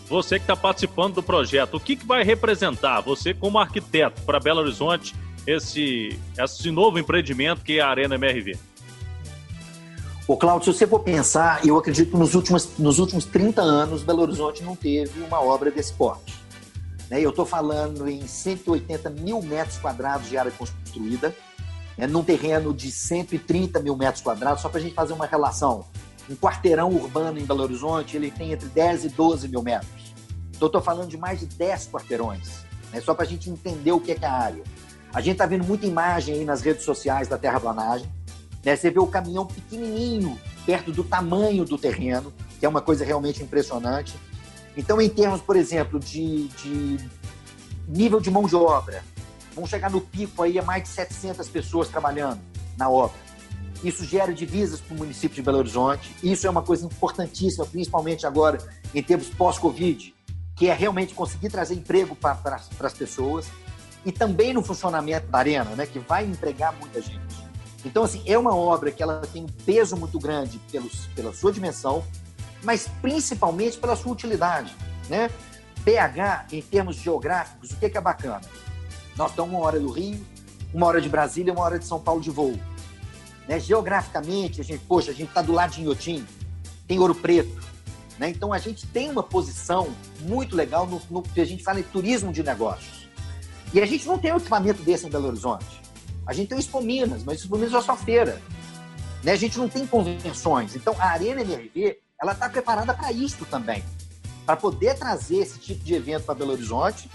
[0.08, 4.40] você que está participando do projeto, o que, que vai representar você como arquiteto para
[4.40, 8.58] Belo Horizonte esse, esse novo empreendimento que é a Arena MRV?
[10.28, 14.04] Ô, Cláudio, se você for pensar, eu acredito que nos últimos, nos últimos 30 anos
[14.04, 16.34] Belo Horizonte não teve uma obra desse porte.
[17.10, 17.22] Né?
[17.22, 21.34] Eu estou falando em 180 mil metros quadrados de área construída,
[21.98, 25.86] é, num terreno de 130 mil metros quadrados, só para a gente fazer uma relação.
[26.30, 30.14] Um quarteirão urbano em Belo Horizonte, ele tem entre 10 e 12 mil metros.
[30.56, 34.00] Então, estou falando de mais de 10 quarteirões, né, só para a gente entender o
[34.00, 34.64] que é, que é a área.
[35.14, 38.12] A gente está vendo muita imagem aí nas redes sociais da terraplanagem.
[38.64, 43.06] Né, você vê o caminhão pequenininho, perto do tamanho do terreno, que é uma coisa
[43.06, 44.16] realmente impressionante.
[44.76, 46.98] Então, em termos, por exemplo, de, de
[47.88, 49.04] nível de mão de obra,
[49.58, 52.40] Vamos chegar no pico aí a mais de 700 pessoas trabalhando
[52.78, 53.18] na obra.
[53.84, 56.16] Isso gera divisas para o município de Belo Horizonte.
[56.22, 58.60] Isso é uma coisa importantíssima, principalmente agora
[58.94, 60.14] em tempos pós-Covid,
[60.56, 63.48] que é realmente conseguir trazer emprego para as pessoas
[64.06, 67.36] e também no funcionamento da arena, né, que vai empregar muita gente.
[67.84, 71.52] Então, assim, é uma obra que ela tem um peso muito grande pelos, pela sua
[71.52, 72.04] dimensão,
[72.64, 74.72] mas principalmente pela sua utilidade,
[75.10, 75.32] né?
[75.80, 78.42] BH, em termos geográficos, o que, que é bacana?
[79.18, 80.24] Nós estamos uma hora do Rio,
[80.72, 82.58] uma hora de Brasília, uma hora de São Paulo de voo.
[83.48, 83.60] Né?
[83.60, 86.24] Geograficamente, a gente, poxa, a gente está do lado de Inhotim,
[86.88, 87.66] tem Ouro Preto.
[88.20, 88.30] Né?
[88.30, 89.90] Então, a gente tem uma posição
[90.22, 93.10] muito legal no, no que a gente fala em turismo de negócios.
[93.74, 95.82] E a gente não tem um equipamento desse em Belo Horizonte.
[96.26, 98.40] A gente tem o Expo Minas, mas o Expo Minas é só feira.
[99.24, 99.32] Né?
[99.32, 100.76] A gente não tem convenções.
[100.76, 103.84] Então, a Arena MRV, ela está preparada para isso também.
[104.46, 107.10] Para poder trazer esse tipo de evento para Belo Horizonte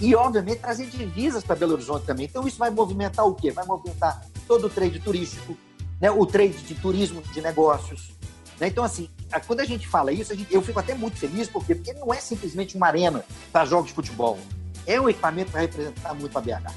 [0.00, 2.26] e, obviamente, trazer divisas para Belo Horizonte também.
[2.26, 3.50] Então, isso vai movimentar o quê?
[3.50, 5.56] Vai movimentar todo o trade turístico,
[6.00, 6.10] né?
[6.10, 8.10] o trade de turismo de negócios.
[8.58, 8.68] Né?
[8.68, 9.08] Então, assim,
[9.46, 12.16] quando a gente fala isso, gente, eu fico até muito feliz, porque, porque não é
[12.16, 14.38] simplesmente uma arena para jogos de futebol.
[14.86, 16.72] É um equipamento para representar muito a BH.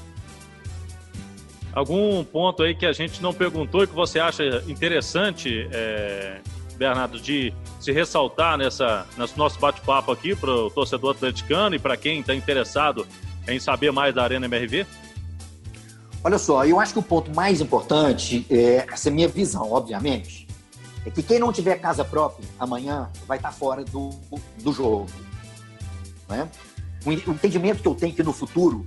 [1.72, 6.40] Algum ponto aí que a gente não perguntou e que você acha interessante, é,
[6.78, 11.96] Bernardo, de se ressaltar nessa, nesse nosso bate-papo aqui para o torcedor atleticano e para
[11.96, 13.06] quem está interessado
[13.48, 14.86] em saber mais da Arena MRV?
[16.22, 20.46] Olha só, eu acho que o ponto mais importante, é, essa é minha visão, obviamente,
[21.04, 24.10] é que quem não tiver casa própria amanhã vai estar tá fora do,
[24.62, 25.06] do jogo.
[26.28, 26.48] Né?
[27.04, 28.86] O entendimento que eu tenho que no futuro,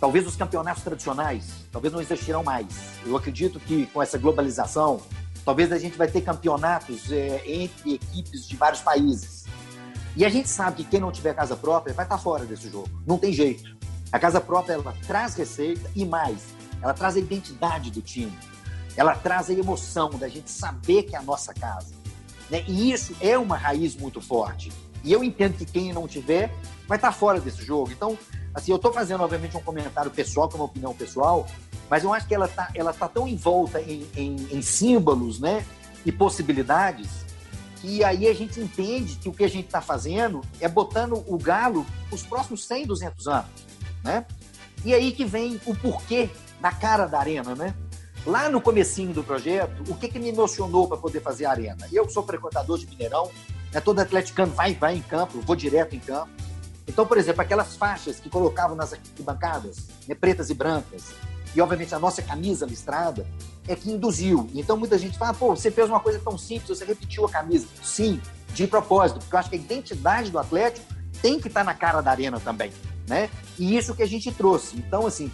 [0.00, 2.66] talvez os campeonatos tradicionais, talvez não existirão mais.
[3.04, 5.00] Eu acredito que com essa globalização,
[5.48, 9.46] Talvez a gente vai ter campeonatos é, entre equipes de vários países.
[10.14, 12.90] E a gente sabe que quem não tiver casa própria vai estar fora desse jogo.
[13.06, 13.74] Não tem jeito.
[14.12, 16.48] A casa própria ela traz receita e mais,
[16.82, 18.38] ela traz a identidade do time.
[18.94, 21.94] Ela traz a emoção da gente saber que é a nossa casa.
[22.50, 22.62] Né?
[22.68, 24.70] E isso é uma raiz muito forte.
[25.02, 26.52] E eu entendo que quem não tiver
[26.86, 27.90] vai estar fora desse jogo.
[27.90, 28.18] Então,
[28.58, 31.46] assim, eu estou fazendo, obviamente, um comentário pessoal, com uma opinião pessoal,
[31.88, 35.64] mas eu acho que ela está ela tá tão envolta em, em, em símbolos né,
[36.04, 37.26] e possibilidades
[37.80, 41.38] que aí a gente entende que o que a gente está fazendo é botando o
[41.38, 43.50] galo os próximos 100, 200 anos,
[44.02, 44.26] né?
[44.84, 46.28] E aí que vem o porquê
[46.60, 47.74] da cara da arena, né?
[48.26, 51.86] Lá no comecinho do projeto, o que, que me emocionou para poder fazer a arena?
[51.92, 53.30] Eu sou frequentador de Mineirão,
[53.72, 56.30] né, todo atleticano vai, vai em campo, vou direto em campo.
[56.88, 61.12] Então, por exemplo, aquelas faixas que colocavam nas arquibancadas, né, pretas e brancas,
[61.54, 63.26] e obviamente a nossa camisa listrada,
[63.66, 64.48] é que induziu.
[64.54, 67.66] Então muita gente fala, pô, você fez uma coisa tão simples, você repetiu a camisa.
[67.82, 68.20] Sim,
[68.54, 70.86] de propósito, porque eu acho que a identidade do Atlético
[71.20, 72.72] tem que estar tá na cara da arena também,
[73.06, 73.28] né?
[73.58, 74.76] E isso que a gente trouxe.
[74.76, 75.30] Então, assim,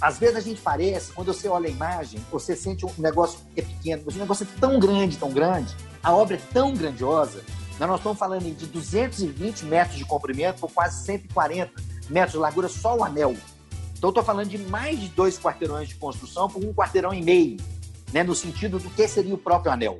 [0.00, 3.60] às vezes a gente parece, quando você olha a imagem, você sente um negócio que
[3.60, 7.42] é pequeno, mas o negócio é tão grande, tão grande, a obra é tão grandiosa,
[7.78, 11.72] Nós estamos falando de 220 metros de comprimento por quase 140
[12.10, 13.36] metros de largura, só o anel.
[13.96, 17.56] Então, estou falando de mais de dois quarteirões de construção por um quarteirão e meio,
[18.12, 19.98] né, no sentido do que seria o próprio anel.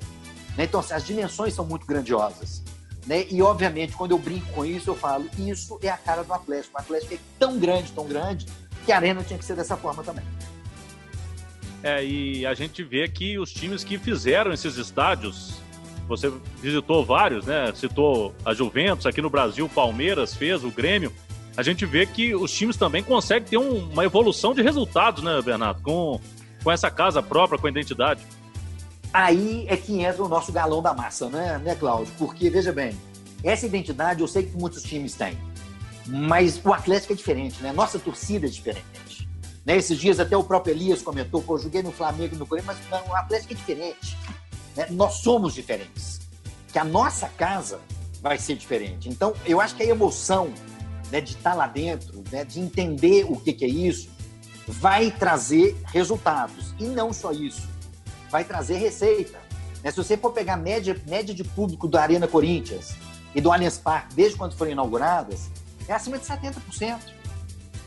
[0.57, 0.65] Né?
[0.65, 2.63] Então, assim, as dimensões são muito grandiosas.
[3.07, 3.27] Né?
[3.31, 6.77] E, obviamente, quando eu brinco com isso, eu falo, isso é a cara do Atlético.
[6.77, 8.47] O Atlético é tão grande, tão grande,
[8.85, 10.25] que a arena tinha que ser dessa forma também.
[11.83, 15.61] É, e a gente vê que os times que fizeram esses estádios,
[16.09, 17.73] você visitou vários, né?
[17.75, 21.13] Citou a Juventus, aqui no Brasil, Palmeiras fez, o Grêmio.
[21.57, 25.41] A gente vê que os times também conseguem ter um, uma evolução de resultados, né,
[25.43, 25.83] Bernardo?
[25.83, 26.21] Com,
[26.63, 28.23] com essa casa própria, com a identidade.
[29.13, 32.13] Aí é que entra o nosso galão da massa, né, né, Cláudio?
[32.19, 32.97] Porque, veja bem,
[33.43, 35.37] essa identidade eu sei que muitos times têm,
[36.07, 37.73] mas o Atlético é diferente, né?
[37.73, 39.29] Nossa torcida é diferente.
[39.65, 39.77] Né?
[39.77, 42.79] Esses dias até o próprio Elias comentou, pô, eu joguei no Flamengo e no Corinthians,
[42.91, 44.17] mas não, o Atlético é diferente.
[44.77, 44.87] Né?
[44.91, 46.21] Nós somos diferentes.
[46.73, 47.81] Que a nossa casa
[48.21, 49.09] vai ser diferente.
[49.09, 50.53] Então, eu acho que a emoção
[51.11, 54.09] né, de estar lá dentro, né, de entender o que, que é isso,
[54.67, 56.75] vai trazer resultados.
[56.79, 57.69] E não só isso
[58.31, 59.39] vai trazer receita.
[59.83, 59.91] Né?
[59.91, 62.95] Se você for pegar a média, média de público da Arena Corinthians
[63.35, 65.51] e do Allianz Parque, desde quando foram inauguradas,
[65.87, 66.99] é acima de 70%.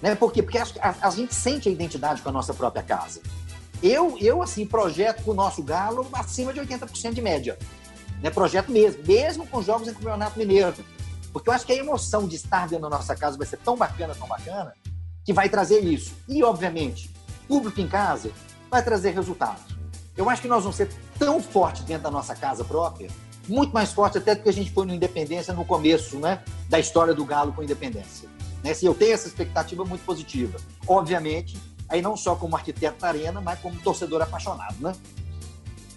[0.02, 0.15] Né?
[0.15, 0.41] Por quê?
[0.41, 3.22] Porque a, a, a gente sente a identidade com a nossa própria casa.
[3.82, 7.58] Eu, eu assim, projeto com o nosso Galo acima de 80% de média.
[8.22, 8.30] Né?
[8.30, 10.74] Projeto mesmo, mesmo com jogos em Campeonato Mineiro.
[11.34, 13.76] Porque eu acho que a emoção de estar dentro da nossa casa vai ser tão
[13.76, 14.74] bacana, tão bacana,
[15.26, 16.13] que vai trazer isso.
[16.28, 17.10] E, obviamente,
[17.48, 18.32] público em casa
[18.70, 19.76] vai trazer resultados.
[20.15, 23.10] Eu acho que nós vamos ser tão fortes dentro da nossa casa própria,
[23.48, 26.80] muito mais forte até do que a gente foi no Independência no começo né, da
[26.80, 28.30] história do Galo com Independência.
[28.63, 28.74] Né?
[28.74, 30.60] Se eu tenho essa expectativa muito positiva.
[30.88, 31.58] Obviamente,
[31.91, 34.93] aí não só como arquiteto da arena, mas como torcedor apaixonado, né?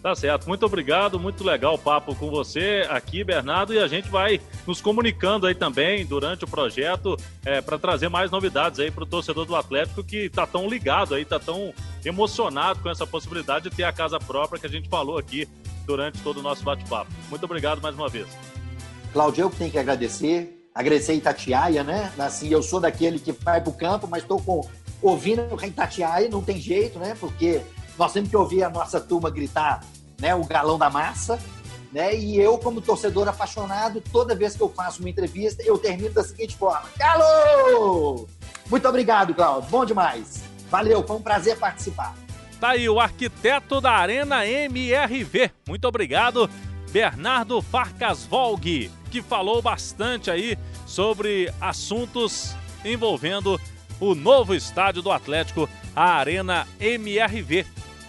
[0.02, 4.10] Tá certo, muito obrigado, muito legal o papo com você aqui, Bernardo, e a gente
[4.10, 9.04] vai nos comunicando aí também durante o projeto é, para trazer mais novidades aí para
[9.04, 11.72] o torcedor do Atlético que tá tão ligado aí, tá tão
[12.04, 15.48] emocionado com essa possibilidade de ter a casa própria que a gente falou aqui
[15.86, 17.10] durante todo o nosso bate-papo.
[17.30, 18.26] Muito obrigado mais uma vez.
[19.10, 22.12] Cláudio, eu que tenho que agradecer, agradecer Itatiaia, né?
[22.18, 24.68] Assim, eu sou daquele que vai para o campo, mas estou com
[25.02, 27.16] ouvindo Itatiaia, não tem jeito, né?
[27.18, 27.62] Porque
[27.98, 29.84] nós temos que ouvir a nossa turma gritar
[30.20, 31.38] né, o galão da massa.
[31.92, 32.16] Né?
[32.16, 36.24] E eu, como torcedor apaixonado, toda vez que eu faço uma entrevista, eu termino da
[36.24, 38.28] seguinte forma: Galo!
[38.68, 39.70] Muito obrigado, Claudio.
[39.70, 40.42] Bom demais.
[40.70, 42.16] Valeu, foi um prazer participar.
[42.60, 45.50] Tá aí o arquiteto da Arena MRV.
[45.68, 46.50] Muito obrigado,
[46.90, 53.60] Bernardo Farcas Volg, que falou bastante aí sobre assuntos envolvendo
[54.00, 57.66] o novo estádio do Atlético, a Arena MRV.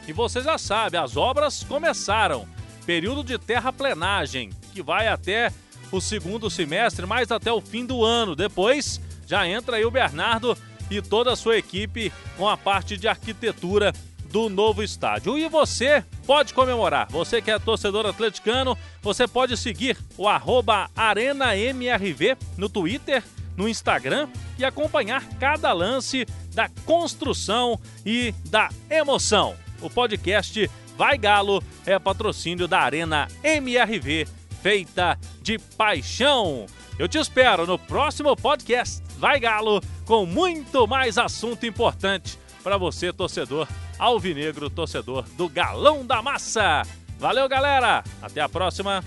[0.07, 2.47] E você já sabe, as obras começaram.
[2.85, 5.51] Período de terraplenagem, que vai até
[5.91, 8.35] o segundo semestre, mais até o fim do ano.
[8.35, 10.57] Depois já entra aí o Bernardo
[10.89, 13.91] e toda a sua equipe com a parte de arquitetura
[14.31, 15.37] do novo estádio.
[15.37, 17.07] E você pode comemorar.
[17.09, 23.23] Você que é torcedor atleticano, você pode seguir o arroba ArenaMRV no Twitter,
[23.55, 29.55] no Instagram e acompanhar cada lance da construção e da emoção.
[29.81, 34.27] O podcast Vai Galo é patrocínio da Arena MRV,
[34.61, 36.65] feita de paixão.
[36.97, 43.11] Eu te espero no próximo podcast Vai Galo com muito mais assunto importante para você,
[43.13, 43.67] torcedor
[43.99, 46.83] alvinegro, torcedor do Galão da Massa.
[47.17, 48.03] Valeu, galera.
[48.21, 49.03] Até a próxima.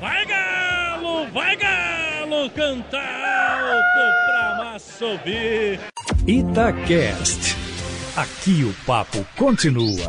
[0.00, 5.80] Vai Galo, vai Galo, canta alto pra massa ouvir.
[6.26, 7.56] Itacast.
[8.16, 10.06] Aqui o papo continua.